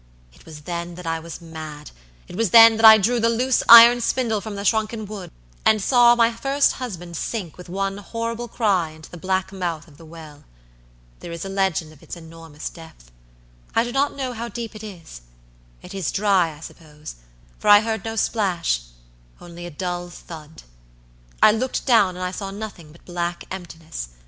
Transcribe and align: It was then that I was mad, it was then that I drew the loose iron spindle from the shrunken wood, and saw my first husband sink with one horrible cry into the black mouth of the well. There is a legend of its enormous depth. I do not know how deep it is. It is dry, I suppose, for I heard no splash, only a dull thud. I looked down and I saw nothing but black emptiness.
It 0.33 0.47
was 0.47 0.61
then 0.61 0.95
that 0.95 1.05
I 1.05 1.19
was 1.19 1.41
mad, 1.41 1.91
it 2.27 2.35
was 2.35 2.49
then 2.49 2.75
that 2.77 2.85
I 2.85 2.97
drew 2.97 3.19
the 3.19 3.29
loose 3.29 3.61
iron 3.69 4.01
spindle 4.01 4.41
from 4.41 4.55
the 4.55 4.65
shrunken 4.65 5.05
wood, 5.05 5.29
and 5.63 5.79
saw 5.79 6.15
my 6.15 6.31
first 6.33 6.71
husband 6.81 7.15
sink 7.15 7.55
with 7.55 7.69
one 7.69 7.97
horrible 7.99 8.47
cry 8.47 8.89
into 8.89 9.11
the 9.11 9.17
black 9.19 9.51
mouth 9.51 9.87
of 9.87 9.97
the 9.97 10.05
well. 10.07 10.43
There 11.19 11.31
is 11.31 11.45
a 11.45 11.49
legend 11.49 11.93
of 11.93 12.01
its 12.01 12.15
enormous 12.15 12.67
depth. 12.67 13.11
I 13.75 13.83
do 13.83 13.91
not 13.91 14.15
know 14.15 14.33
how 14.33 14.47
deep 14.47 14.75
it 14.75 14.83
is. 14.83 15.21
It 15.83 15.93
is 15.93 16.11
dry, 16.11 16.57
I 16.57 16.61
suppose, 16.61 17.17
for 17.59 17.67
I 17.67 17.81
heard 17.81 18.03
no 18.03 18.15
splash, 18.15 18.81
only 19.39 19.67
a 19.67 19.69
dull 19.69 20.09
thud. 20.09 20.63
I 21.43 21.51
looked 21.51 21.85
down 21.85 22.15
and 22.15 22.23
I 22.25 22.31
saw 22.31 22.49
nothing 22.49 22.91
but 22.91 23.05
black 23.05 23.43
emptiness. 23.51 24.07